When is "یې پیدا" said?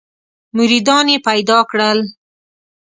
1.13-1.59